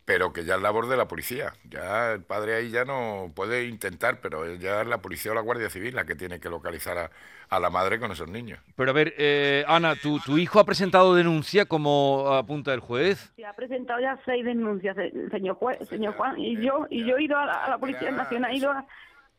pero 0.06 0.32
que 0.32 0.46
ya 0.46 0.56
es 0.56 0.62
labor 0.62 0.88
de 0.88 0.98
la 0.98 1.08
policía. 1.08 1.54
Ya 1.68 2.14
el 2.14 2.22
padre 2.22 2.56
ahí 2.56 2.70
ya 2.70 2.86
no 2.86 3.32
puede 3.36 3.66
intentar, 3.68 4.20
pero 4.22 4.54
ya 4.56 4.82
es 4.82 4.88
la 4.88 5.00
policía 5.00 5.32
o 5.32 5.36
la 5.36 5.42
Guardia 5.42 5.70
Civil 5.70 5.96
la 5.96 6.06
que 6.06 6.16
tiene 6.16 6.40
que 6.40 6.50
localizar 6.50 7.10
a, 7.50 7.60
la 7.60 7.70
madre 7.72 8.00
con 8.00 8.12
esos 8.12 8.30
niños. 8.30 8.60
Pero 8.76 8.92
a 8.92 8.94
ver, 8.94 9.16
eh, 9.18 9.66
Ana, 9.68 9.96
¿tu, 9.96 10.20
¿tu 10.20 10.38
hijo 10.38 10.60
ha 10.60 10.66
presentado 10.66 11.16
denuncia 11.16 11.66
como 11.66 12.28
apunta 12.34 12.74
el 12.74 12.82
juez? 12.82 13.32
Sí, 13.36 13.44
ha 13.44 13.54
presentado 13.54 14.00
ya 14.00 14.20
seis 14.26 14.46
denuncias, 14.46 14.96
el 14.98 15.32
señor 15.32 15.56
juez, 15.56 15.80
señor 15.90 16.14
Juan, 16.16 16.40
y 16.40 16.58
yo 16.62 16.86
y 16.90 17.04
yo 17.06 17.18
he 17.18 17.24
ido 17.24 17.38
a 17.38 17.70
la, 17.70 17.78
Policía 17.80 18.12
Nacional, 18.12 18.52
he 18.52 18.58
ido 18.58 18.72
a, 18.72 18.86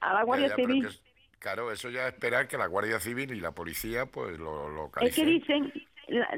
la 0.00 0.24
Guardia 0.24 0.54
Civil. 0.56 0.88
Claro, 1.38 1.70
eso 1.72 1.90
ya 1.90 2.08
es 2.08 2.14
esperar 2.14 2.48
que 2.48 2.58
la 2.58 2.66
Guardia 2.66 3.00
Civil 3.00 3.32
y 3.32 3.40
la 3.40 3.52
policía 3.52 4.06
pues 4.06 4.38
lo 4.38 4.68
localicen. 4.68 5.08
Es 5.08 5.16
que 5.16 5.24
dicen, 5.24 5.72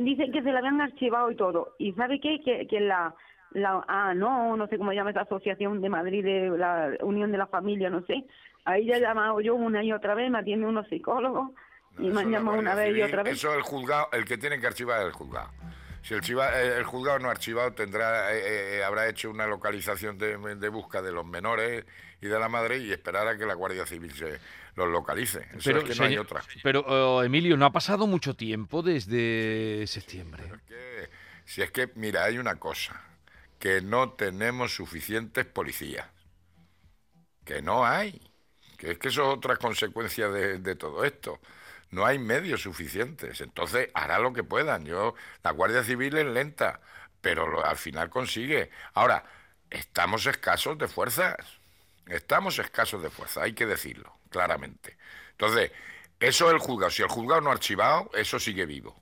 dicen 0.00 0.32
que 0.32 0.42
se 0.42 0.52
la 0.52 0.58
habían 0.58 0.80
archivado 0.80 1.30
y 1.30 1.36
todo. 1.36 1.74
¿Y 1.78 1.92
sabe 1.92 2.20
qué? 2.20 2.40
Que, 2.44 2.66
que 2.66 2.80
la 2.80 3.14
la 3.52 3.84
ah 3.88 4.14
no 4.14 4.56
no 4.56 4.66
sé 4.68 4.78
cómo 4.78 4.92
llama 4.92 5.10
esa 5.10 5.22
asociación 5.22 5.80
de 5.80 5.88
Madrid 5.88 6.24
de 6.24 6.50
la 6.56 6.90
Unión 7.00 7.32
de 7.32 7.38
la 7.38 7.46
Familia 7.46 7.88
no 7.88 8.04
sé 8.04 8.24
ahí 8.64 8.86
ya 8.86 8.96
he 8.96 9.00
llamado 9.00 9.40
yo 9.40 9.54
una 9.54 9.82
y 9.82 9.92
otra 9.92 10.14
vez 10.14 10.30
me 10.30 10.38
atiende 10.38 10.66
unos 10.66 10.86
psicólogos 10.88 11.52
y 11.98 12.10
me 12.10 12.20
han 12.20 12.30
llamado 12.30 12.58
una 12.58 12.74
vez 12.74 12.96
y 12.96 13.02
otra 13.02 13.22
vez 13.22 13.34
eso 13.34 13.54
el 13.54 13.62
juzgado 13.62 14.08
el 14.12 14.24
que 14.24 14.36
tiene 14.36 14.60
que 14.60 14.66
archivar 14.66 15.00
es 15.00 15.06
el 15.06 15.12
juzgado 15.12 15.48
si 16.08 16.14
el, 16.14 16.40
eh, 16.40 16.78
el 16.78 16.84
juzgado 16.84 17.18
no 17.18 17.28
ha 17.28 17.32
archivado 17.32 17.72
tendrá 17.72 18.34
eh, 18.34 18.78
eh, 18.78 18.84
habrá 18.84 19.08
hecho 19.08 19.30
una 19.30 19.46
localización 19.46 20.16
de, 20.16 20.38
de 20.56 20.68
busca 20.70 21.02
de 21.02 21.12
los 21.12 21.26
menores 21.26 21.84
y 22.22 22.26
de 22.26 22.38
la 22.38 22.48
madre 22.48 22.78
y 22.78 22.90
esperar 22.90 23.28
a 23.28 23.36
que 23.36 23.44
la 23.44 23.52
Guardia 23.52 23.84
Civil 23.84 24.12
se 24.14 24.40
los 24.74 24.88
localice. 24.88 25.46
pero, 25.62 25.80
es 25.80 25.84
que 25.84 25.94
no 25.94 26.04
hay 26.04 26.16
otra. 26.16 26.42
Pero, 26.62 26.80
oh, 26.80 27.22
Emilio, 27.22 27.56
no 27.56 27.66
ha 27.66 27.72
pasado 27.72 28.06
mucho 28.06 28.34
tiempo 28.34 28.82
desde 28.82 29.86
septiembre. 29.86 30.44
si 31.44 31.62
es 31.62 31.70
que, 31.70 31.90
mira, 31.94 32.24
hay 32.24 32.38
una 32.38 32.56
cosa 32.56 33.00
que 33.58 33.82
no 33.82 34.12
tenemos 34.12 34.74
suficientes 34.74 35.44
policías. 35.44 36.06
Que 37.44 37.60
no 37.60 37.84
hay. 37.84 38.20
Que 38.76 38.92
es 38.92 38.98
que 38.98 39.08
eso 39.08 39.22
es 39.22 39.36
otra 39.36 39.56
consecuencia 39.56 40.28
de, 40.28 40.74
todo 40.76 41.04
esto. 41.04 41.40
No 41.90 42.06
hay 42.06 42.18
medios 42.18 42.62
suficientes. 42.62 43.40
Entonces 43.40 43.90
hará 43.94 44.18
lo 44.18 44.32
que 44.32 44.44
puedan. 44.44 44.84
Yo, 44.84 45.14
la 45.42 45.52
Guardia 45.52 45.84
Civil 45.84 46.16
es 46.18 46.26
lenta, 46.26 46.80
pero 47.20 47.64
al 47.64 47.76
final 47.76 48.10
consigue. 48.10 48.70
Ahora, 48.94 49.24
estamos 49.70 50.26
escasos 50.26 50.78
de 50.78 50.88
fuerzas. 50.88 51.36
Estamos 52.06 52.58
escasos 52.58 53.02
de 53.02 53.10
fuerza, 53.10 53.42
hay 53.42 53.52
que 53.52 53.66
decirlo 53.66 54.18
claramente. 54.30 54.96
Entonces, 55.32 55.72
eso 56.20 56.48
es 56.48 56.54
el 56.54 56.58
juzgado. 56.58 56.90
Si 56.90 57.02
el 57.02 57.08
juzgado 57.08 57.40
no 57.40 57.50
ha 57.50 57.52
archivado, 57.52 58.10
eso 58.14 58.38
sigue 58.40 58.66
vivo. 58.66 59.00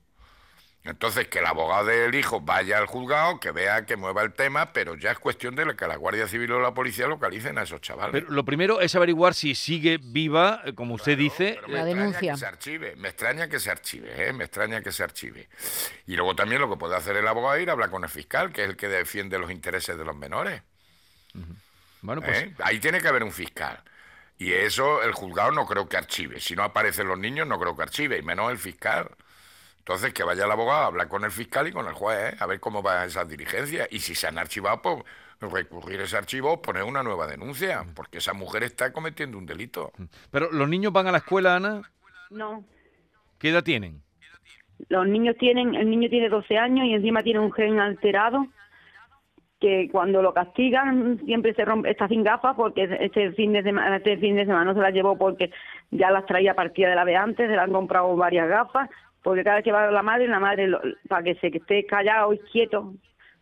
Entonces, 0.87 1.27
que 1.27 1.39
el 1.39 1.45
abogado 1.45 1.85
del 1.85 2.15
hijo 2.15 2.39
vaya 2.39 2.77
al 2.77 2.85
juzgado, 2.85 3.41
que 3.41 3.51
vea 3.51 3.85
que 3.85 3.97
mueva 3.97 4.23
el 4.23 4.31
tema, 4.31 4.71
pero 4.71 4.95
ya 4.95 5.11
es 5.11 5.19
cuestión 5.19 5.53
de 5.55 5.75
que 5.75 5.85
la 5.85 5.97
Guardia 5.97 6.27
Civil 6.27 6.53
o 6.53 6.61
la 6.61 6.73
policía 6.73 7.07
localicen 7.07 7.57
a 7.57 7.63
esos 7.63 7.81
chavales. 7.81 8.11
Pero 8.13 8.31
lo 8.31 8.45
primero 8.45 8.79
es 8.79 8.95
averiguar 8.95 9.33
si 9.33 9.53
sigue 9.53 9.99
viva, 10.01 10.61
eh, 10.63 10.73
como 10.73 10.95
usted 10.95 11.17
dice, 11.17 11.59
la 11.67 11.83
denuncia. 11.83 12.33
Que 12.33 12.39
se 12.39 12.45
archive, 12.45 12.95
me 12.95 13.09
extraña 13.09 13.49
que 13.49 13.59
se 13.59 13.69
archive, 13.69 14.29
¿eh? 14.29 14.31
me 14.31 14.45
extraña 14.45 14.81
que 14.81 14.93
se 14.93 15.03
archive. 15.03 15.49
Y 16.05 16.15
luego 16.15 16.35
también 16.35 16.61
lo 16.61 16.69
que 16.69 16.77
puede 16.77 16.95
hacer 16.95 17.17
el 17.17 17.27
abogado 17.27 17.55
es 17.55 17.63
ir 17.63 17.69
a 17.69 17.73
hablar 17.73 17.89
con 17.89 18.03
el 18.03 18.09
fiscal, 18.09 18.53
que 18.53 18.63
es 18.63 18.69
el 18.69 18.77
que 18.77 18.87
defiende 18.87 19.37
los 19.37 19.51
intereses 19.51 19.97
de 19.97 20.05
los 20.05 20.15
menores. 20.15 20.61
Bueno, 22.01 22.21
pues... 22.21 22.43
¿Eh? 22.43 22.53
Ahí 22.63 22.79
tiene 22.79 23.01
que 23.01 23.09
haber 23.09 23.23
un 23.23 23.33
fiscal. 23.33 23.83
Y 24.37 24.53
eso 24.53 25.01
el 25.03 25.11
juzgado 25.11 25.51
no 25.51 25.65
creo 25.65 25.89
que 25.89 25.97
archive. 25.97 26.39
Si 26.39 26.55
no 26.55 26.63
aparecen 26.63 27.07
los 27.07 27.17
niños, 27.17 27.45
no 27.45 27.59
creo 27.59 27.75
que 27.75 27.83
archive, 27.83 28.19
y 28.19 28.21
menos 28.21 28.51
el 28.51 28.57
fiscal. 28.57 29.09
Entonces, 29.87 30.13
que 30.13 30.25
vaya 30.25 30.43
el 30.43 30.51
abogado 30.51 30.83
a 30.83 30.87
hablar 30.87 31.07
con 31.07 31.23
el 31.23 31.31
fiscal 31.31 31.65
y 31.65 31.71
con 31.71 31.87
el 31.87 31.93
juez, 31.93 32.33
¿eh? 32.33 32.37
a 32.41 32.45
ver 32.45 32.59
cómo 32.59 32.81
van 32.81 33.07
esas 33.07 33.25
diligencias. 33.29 33.87
Y 33.89 33.99
si 33.99 34.15
se 34.15 34.27
han 34.27 34.37
archivado, 34.37 34.81
pues 34.81 34.97
recurrir 35.39 36.01
ese 36.01 36.17
archivo, 36.17 36.61
poner 36.61 36.83
una 36.83 37.03
nueva 37.03 37.25
denuncia, 37.25 37.85
porque 37.95 38.17
esa 38.17 38.33
mujer 38.33 38.63
está 38.63 38.91
cometiendo 38.91 39.37
un 39.37 39.45
delito. 39.45 39.93
Pero, 40.29 40.51
¿los 40.51 40.67
niños 40.67 40.91
van 40.91 41.07
a 41.07 41.13
la 41.13 41.19
escuela, 41.19 41.55
Ana? 41.55 41.83
No. 42.29 42.65
¿Qué 43.39 43.47
edad 43.47 43.63
tienen? 43.63 44.01
Los 44.89 45.07
niños 45.07 45.37
tienen, 45.39 45.73
el 45.73 45.89
niño 45.89 46.09
tiene 46.09 46.27
12 46.27 46.57
años 46.57 46.85
y 46.85 46.93
encima 46.93 47.23
tiene 47.23 47.39
un 47.39 47.53
gen 47.53 47.79
alterado 47.79 48.45
que 49.61 49.87
cuando 49.89 50.21
lo 50.21 50.33
castigan 50.33 51.21
siempre 51.25 51.53
se 51.53 51.63
rompe, 51.63 51.91
está 51.91 52.09
sin 52.09 52.25
gafas 52.25 52.57
porque 52.57 52.89
este 52.99 53.31
fin 53.31 53.53
de 53.53 53.63
semana, 53.63 53.95
este 53.95 54.17
fin 54.17 54.35
de 54.35 54.45
semana 54.45 54.65
no 54.65 54.73
se 54.73 54.81
las 54.81 54.93
llevó 54.93 55.17
porque 55.17 55.49
ya 55.91 56.11
las 56.11 56.25
traía 56.25 56.53
partida 56.55 56.89
de 56.89 56.95
la 56.95 57.05
vez 57.05 57.17
antes, 57.17 57.47
se 57.47 57.53
le 57.53 57.59
han 57.59 57.71
comprado 57.71 58.15
varias 58.17 58.49
gafas 58.49 58.89
porque 59.27 59.43
cada 59.43 59.57
vez 59.57 59.65
que 59.65 59.73
va 59.73 59.91
la 59.91 60.03
madre, 60.03 60.25
la 60.25 60.39
madre, 60.39 60.71
para 61.09 61.21
que 61.21 61.35
se 61.35 61.47
esté 61.47 61.85
callado 61.85 62.31
y 62.31 62.39
quieto, 62.49 62.93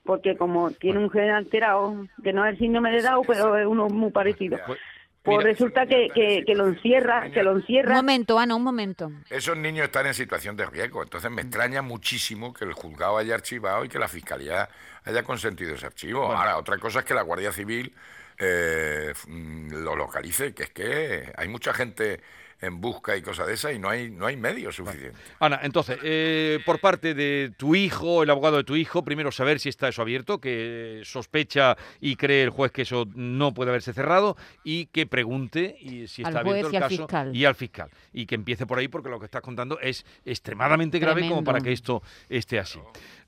porque 0.04 0.36
como 0.36 0.72
tiene 0.72 0.98
un 0.98 1.12
gen 1.12 1.30
alterado, 1.30 2.08
que 2.24 2.34
no 2.34 2.44
es 2.44 2.54
el 2.54 2.58
síndrome 2.58 2.90
de 2.90 3.04
Down, 3.04 3.24
pero 3.28 3.56
es 3.56 3.68
uno 3.68 3.88
muy 3.90 4.10
parecido. 4.10 4.58
Pues, 4.66 4.80
pues 5.22 5.44
resulta 5.44 5.86
que, 5.86 6.10
que, 6.44 6.56
lo 6.56 6.66
encierra, 6.66 7.30
que 7.30 7.44
lo 7.44 7.52
encierra. 7.52 7.92
Un 7.92 7.98
momento, 7.98 8.40
Ana, 8.40 8.56
un 8.56 8.64
momento. 8.64 9.12
Esos 9.30 9.56
niños 9.58 9.86
están 9.86 10.08
en 10.08 10.16
situación 10.16 10.56
de 10.56 10.66
riesgo, 10.66 11.04
entonces 11.04 11.30
me 11.30 11.44
extraña 11.44 11.84
muchísimo 11.84 12.52
que 12.52 12.66
el 12.66 12.74
juzgado 12.74 13.20
haya 13.20 13.36
archivado 13.36 13.86
y 13.86 13.88
que 13.88 14.00
la 14.00 14.08
fiscalía 14.08 14.68
haya 15.04 15.22
consentido 15.22 15.76
ese 15.76 15.86
archivo. 15.86 16.34
Ahora, 16.34 16.58
otra 16.58 16.80
cosa 16.80 17.02
es 17.02 17.06
que 17.06 17.14
la 17.14 17.22
Guardia 17.22 17.52
Civil 17.52 17.94
eh, 18.40 19.14
mm, 19.28 19.84
lo 19.84 19.96
localice, 19.96 20.52
que 20.56 20.64
es 20.64 20.72
que 20.72 21.32
hay 21.38 21.48
mucha 21.48 21.76
gente 21.76 22.22
en 22.62 22.82
busca 22.82 23.16
y 23.18 23.22
cosas 23.22 23.48
de 23.48 23.54
esas 23.54 23.74
y 23.74 23.80
no 23.80 23.90
hay, 23.90 24.10
no 24.10 24.26
hay 24.26 24.38
medios 24.38 24.76
suficientes. 24.76 25.20
Ana, 25.40 25.60
entonces, 25.64 26.00
eh, 26.04 26.60
por 26.66 26.80
parte 26.80 27.14
de 27.14 27.52
tu 27.58 27.76
hijo, 27.76 28.24
el 28.24 28.30
abogado 28.30 28.58
de 28.58 28.64
tu 28.64 28.76
hijo, 28.76 29.04
primero 29.04 29.32
saber 29.32 29.60
si 29.60 29.70
está 29.70 29.90
eso 29.90 30.02
abierto, 30.02 30.40
que 30.40 31.02
sospecha 31.04 31.78
y 32.00 32.16
cree 32.16 32.44
el 32.44 32.50
juez 32.50 32.72
que 32.72 32.84
eso 32.84 33.06
no 33.14 33.54
puede 33.54 33.72
haberse 33.72 33.94
cerrado 33.94 34.38
y 34.64 34.88
que 34.88 35.06
pregunte 35.06 35.78
y 35.80 36.08
si 36.08 36.24
está 36.24 36.40
abierto 36.40 36.68
el 36.68 36.80
caso 36.80 37.08
y 37.34 37.46
al 37.46 37.56
fiscal. 37.56 37.90
Y 38.14 38.26
que 38.26 38.36
empiece 38.36 38.66
por 38.66 38.80
ahí 38.80 38.88
porque 38.88 39.10
lo 39.10 39.20
que 39.20 39.26
estás 39.26 39.42
contando 39.42 39.80
es 39.80 40.06
extremadamente 40.26 41.00
grave 41.00 41.28
como 41.28 41.44
para 41.44 41.60
que 41.60 41.72
esto 41.72 42.02
esté 42.30 42.60
así. 42.60 42.80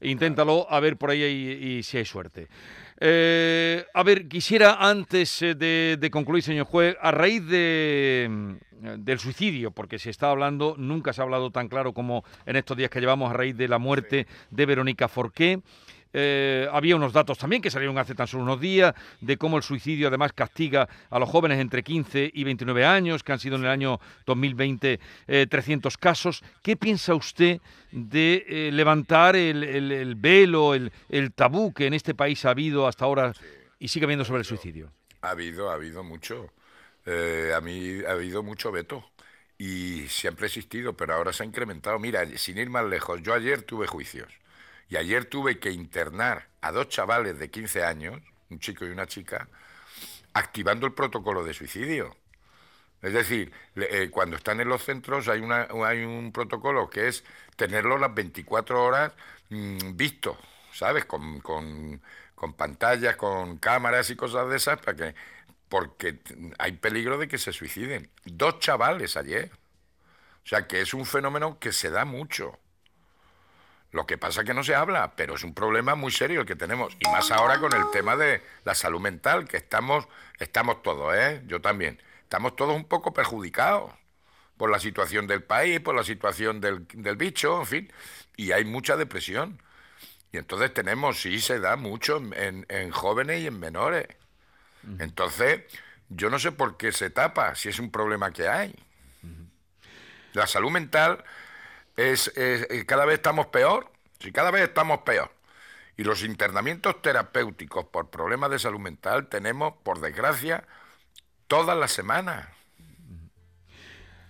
Inténtalo 0.02 0.68
a 0.70 0.80
ver 0.80 0.98
por 0.98 1.10
ahí 1.10 1.24
y, 1.24 1.84
si 1.84 1.98
hay 1.98 2.06
suerte. 2.06 2.48
Eh, 3.00 3.86
a 3.94 4.04
ver, 4.04 4.28
quisiera 4.28 4.78
antes 4.80 5.42
eh, 5.42 5.54
de, 5.54 5.98
de 6.00 6.10
concluir, 6.10 6.44
señor 6.44 6.66
juez, 6.66 6.96
a 7.02 7.12
raíz 7.12 7.46
de 7.48 8.58
del 8.98 9.20
suicidio, 9.20 9.72
porque 9.72 10.00
se 10.00 10.10
está 10.10 10.30
hablando, 10.30 10.76
nunca 10.78 11.14
se 11.14 11.22
ha 11.22 11.24
hablado 11.24 11.52
tan 11.52 11.68
claro 11.68 11.94
como 11.94 12.24
en 12.46 12.56
estos 12.56 12.78
días 12.78 12.90
que 12.90 13.00
llevamos 13.00 13.30
a 13.30 13.34
raíz 13.34 13.58
de 13.58 13.68
la 13.68 13.80
muerte 13.80 14.28
de 14.52 14.66
Verónica 14.66 15.08
Forqué. 15.08 15.62
Eh, 16.14 16.68
había 16.72 16.96
unos 16.96 17.14
datos 17.14 17.38
también 17.38 17.62
que 17.62 17.70
salieron 17.70 17.98
hace 17.98 18.16
tan 18.16 18.28
solo 18.28 18.44
unos 18.44 18.60
días 18.60 18.94
de 19.22 19.38
cómo 19.38 19.58
el 19.58 19.64
suicidio 19.64 20.08
además 20.08 20.34
castiga 20.34 20.88
a 21.10 21.20
los 21.20 21.30
jóvenes 21.30 21.60
entre 21.60 21.84
15 21.84 22.32
y 22.34 22.44
29 22.44 22.86
años, 22.86 23.24
que 23.24 23.32
han 23.32 23.40
sido 23.40 23.56
en 23.56 23.64
el 23.64 23.70
año 23.70 24.00
2020 24.26 25.00
300 25.50 25.98
casos. 25.98 26.44
¿Qué 26.62 26.76
piensa 26.76 27.14
usted 27.16 27.60
de 27.92 28.46
eh, 28.48 28.72
levantar 28.72 29.36
el, 29.36 30.16
velo, 30.16 30.74
el, 30.74 30.92
el, 31.10 31.34
tabú 31.34 31.74
que 31.74 31.88
en 31.88 31.94
este 31.94 32.14
país 32.14 32.46
ha 32.46 32.52
habido 32.52 32.88
hasta 32.88 33.06
ahora 33.06 33.34
y 33.80 33.88
sigue 33.88 34.06
habiendo 34.06 34.26
sobre 34.26 34.40
el 34.40 34.46
suicidio? 34.46 34.92
Ha 35.22 35.32
habido, 35.32 35.70
ha 35.70 35.74
habido 35.74 36.04
mucho. 36.04 36.52
Eh, 37.06 37.54
a 37.56 37.62
mí 37.62 38.02
ha 38.08 38.12
habido 38.12 38.44
mucho 38.44 38.72
veto 38.72 39.12
y 39.58 40.08
siempre 40.10 40.46
ha 40.46 40.48
existido, 40.48 40.96
pero 40.96 41.14
ahora 41.14 41.34
se 41.34 41.44
ha 41.44 41.46
incrementado. 41.46 42.00
Mira, 42.00 42.26
sin 42.38 42.58
ir 42.58 42.70
más 42.70 42.86
lejos, 42.86 43.22
yo 43.24 43.34
ayer 43.34 43.62
tuve 43.62 43.88
juicios 43.88 44.28
y 44.90 44.98
ayer 44.98 45.26
tuve 45.26 45.60
que 45.60 45.72
internar 45.72 46.48
a 46.62 46.72
dos 46.72 46.90
chavales 46.90 47.40
de 47.40 47.50
15 47.50 47.84
años, 47.84 48.22
un 48.50 48.60
chico 48.60 48.86
y 48.86 48.90
una 48.90 49.08
chica, 49.08 49.48
activando 50.34 50.86
el 50.86 50.94
protocolo 50.94 51.44
de 51.44 51.54
suicidio. 51.54 52.16
Es 53.02 53.14
decir, 53.14 53.52
eh, 53.76 54.10
cuando 54.12 54.36
están 54.38 54.60
en 54.60 54.70
los 54.70 54.84
centros 54.84 55.28
hay, 55.28 55.42
una, 55.42 55.68
hay 55.86 56.04
un 56.04 56.32
protocolo 56.32 56.90
que 56.90 57.08
es 57.08 57.24
tenerlo 57.56 57.98
las 57.98 58.14
24 58.14 58.84
horas 58.84 59.14
mm, 59.50 59.96
visto, 59.96 60.38
¿sabes? 60.74 61.06
Con, 61.06 61.40
con, 61.42 62.02
con 62.36 62.54
pantallas, 62.54 63.16
con 63.16 63.58
cámaras 63.58 64.10
y 64.10 64.16
cosas 64.16 64.50
de 64.50 64.58
esas 64.58 64.80
para 64.80 64.96
que 64.98 65.16
porque 65.70 66.20
hay 66.60 66.74
peligro 66.74 67.18
de 67.18 67.28
que 67.28 67.38
se 67.38 67.54
suiciden. 67.54 68.10
Dos 68.26 68.60
chavales 68.60 69.18
ayer. 69.18 69.52
O 70.46 70.48
sea 70.48 70.68
que 70.68 70.82
es 70.82 70.94
un 70.94 71.06
fenómeno 71.06 71.60
que 71.60 71.74
se 71.74 71.90
da 71.90 72.06
mucho. 72.06 72.58
Lo 73.92 74.06
que 74.06 74.18
pasa 74.18 74.42
es 74.42 74.48
que 74.48 74.54
no 74.54 74.64
se 74.64 74.76
habla, 74.76 75.16
pero 75.16 75.36
es 75.36 75.44
un 75.44 75.54
problema 75.54 75.96
muy 75.96 76.12
serio 76.12 76.42
el 76.42 76.46
que 76.46 76.56
tenemos. 76.56 76.96
Y 77.00 77.10
más 77.10 77.32
ahora 77.32 77.60
con 77.60 77.74
el 77.74 77.90
tema 77.92 78.16
de 78.16 78.42
la 78.66 78.76
salud 78.76 79.00
mental, 79.00 79.48
que 79.48 79.58
estamos, 79.58 80.08
estamos 80.40 80.82
todos, 80.84 81.16
¿eh? 81.16 81.42
Yo 81.48 81.62
también. 81.62 82.02
Estamos 82.24 82.56
todos 82.56 82.76
un 82.76 82.86
poco 82.86 83.14
perjudicados 83.14 83.94
por 84.58 84.70
la 84.70 84.80
situación 84.80 85.28
del 85.28 85.44
país, 85.44 85.80
por 85.80 85.96
la 85.96 86.04
situación 86.04 86.60
del, 86.60 86.86
del 86.94 87.16
bicho, 87.16 87.60
en 87.60 87.66
fin. 87.66 87.94
Y 88.36 88.52
hay 88.52 88.66
mucha 88.66 88.98
depresión. 88.98 89.62
Y 90.32 90.38
entonces 90.38 90.74
tenemos, 90.74 91.22
sí, 91.22 91.40
se 91.40 91.60
da 91.60 91.78
mucho 91.78 92.18
en, 92.18 92.66
en 92.68 92.92
jóvenes 92.92 93.42
y 93.42 93.48
en 93.48 93.60
menores. 93.60 94.08
Entonces, 95.00 95.64
yo 96.10 96.30
no 96.30 96.40
sé 96.40 96.52
por 96.52 96.78
qué 96.78 96.92
se 96.92 97.10
tapa, 97.10 97.56
si 97.56 97.70
es 97.70 97.80
un 97.80 97.92
problema 97.92 98.32
que 98.32 98.48
hay. 98.48 98.76
La 100.34 100.48
salud 100.48 100.72
mental 100.72 101.24
es, 101.98 102.32
eh, 102.36 102.86
cada 102.88 103.06
vez 103.06 103.16
estamos 103.16 103.48
peor, 103.48 103.92
si 104.20 104.32
cada 104.32 104.52
vez 104.52 104.64
estamos 104.64 105.00
peor. 105.00 105.32
Y 105.98 106.04
los 106.04 106.24
internamientos 106.24 107.02
terapéuticos 107.02 107.86
por 107.86 108.10
problemas 108.10 108.52
de 108.52 108.60
salud 108.60 108.80
mental 108.80 109.28
tenemos, 109.28 109.74
por 109.84 110.00
desgracia, 110.00 110.64
todas 111.48 111.76
las 111.76 111.92
semanas. 111.92 112.48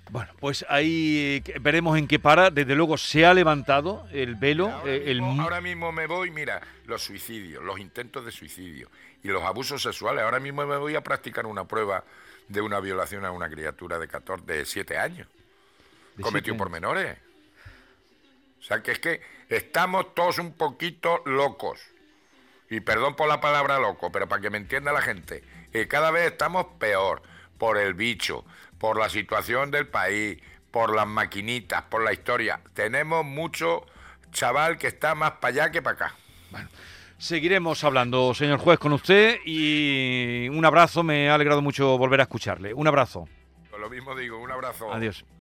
Bueno, 0.10 0.32
pues 0.40 0.66
ahí 0.70 1.44
eh, 1.46 1.60
veremos 1.60 1.98
en 1.98 2.08
qué 2.08 2.20
para. 2.20 2.50
Desde 2.50 2.76
luego 2.76 2.98
se 2.98 3.26
ha 3.26 3.34
levantado 3.34 4.08
el 4.14 4.36
velo. 4.36 4.70
Ahora, 4.70 4.94
eh, 4.94 5.16
mismo, 5.16 5.42
ahora 5.42 5.60
mismo 5.60 5.92
me 5.92 6.08
voy, 6.08 6.32
mira, 6.32 6.62
los 6.86 7.04
suicidios, 7.04 7.62
los 7.62 7.78
intentos 7.78 8.24
de 8.24 8.32
suicidio 8.32 8.90
y 9.22 9.28
los 9.28 9.44
abusos 9.44 9.84
sexuales. 9.84 10.24
Ahora 10.24 10.40
mismo 10.40 10.66
me 10.66 10.78
voy 10.78 10.96
a 10.96 11.02
practicar 11.02 11.46
una 11.46 11.68
prueba 11.68 12.06
de 12.48 12.62
una 12.62 12.80
violación 12.80 13.26
a 13.26 13.32
una 13.32 13.50
criatura 13.50 14.00
de 14.00 14.08
14, 14.08 14.46
de 14.46 14.66
7 14.66 14.98
años, 14.98 15.28
cometido 16.22 16.56
por 16.56 16.70
menores. 16.70 17.18
O 18.68 18.70
sea, 18.70 18.84
que 18.84 18.92
es 18.92 19.00
que 19.00 19.22
estamos 19.48 20.14
todos 20.14 20.40
un 20.40 20.52
poquito 20.52 21.22
locos. 21.24 21.80
Y 22.70 22.82
perdón 22.82 23.16
por 23.16 23.30
la 23.30 23.40
palabra 23.40 23.80
loco, 23.80 24.12
pero 24.12 24.28
para 24.28 24.42
que 24.42 24.50
me 24.50 24.58
entienda 24.58 24.92
la 24.92 25.02
gente, 25.02 25.42
que 25.72 25.88
cada 25.88 26.12
vez 26.12 26.34
estamos 26.34 26.66
peor 26.78 27.22
por 27.58 27.78
el 27.78 27.94
bicho, 27.94 28.44
por 28.78 29.00
la 29.00 29.08
situación 29.08 29.72
del 29.72 29.88
país, 29.88 30.42
por 30.70 30.94
las 30.94 31.08
maquinitas, 31.08 31.84
por 31.84 32.04
la 32.04 32.12
historia. 32.12 32.60
Tenemos 32.74 33.24
mucho 33.24 33.86
chaval 34.32 34.78
que 34.78 34.88
está 34.88 35.16
más 35.16 35.32
para 35.40 35.54
allá 35.54 35.72
que 35.72 35.82
para 35.82 35.96
acá. 35.96 36.16
Bueno. 36.52 36.68
Seguiremos 37.18 37.86
hablando, 37.86 38.34
señor 38.34 38.60
juez, 38.60 38.80
con 38.80 38.92
usted 38.92 39.40
y 39.46 40.50
un 40.50 40.66
abrazo. 40.66 41.04
Me 41.04 41.30
ha 41.30 41.36
alegrado 41.36 41.62
mucho 41.62 41.98
volver 41.98 42.20
a 42.20 42.24
escucharle. 42.24 42.74
Un 42.74 42.88
abrazo. 42.88 43.30
Lo 43.80 43.90
mismo 43.90 44.14
digo, 44.14 44.38
un 44.40 44.52
abrazo. 44.52 44.92
Adiós. 44.92 45.24